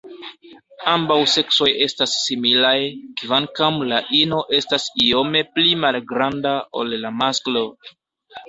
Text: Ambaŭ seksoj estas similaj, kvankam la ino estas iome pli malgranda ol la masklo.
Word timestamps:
Ambaŭ 0.91 1.17
seksoj 1.33 1.67
estas 1.87 2.15
similaj, 2.21 2.73
kvankam 3.21 3.77
la 3.93 3.99
ino 4.23 4.41
estas 4.61 4.89
iome 5.11 5.45
pli 5.59 5.77
malgranda 5.85 6.59
ol 6.83 6.95
la 7.07 7.17
masklo. 7.23 7.65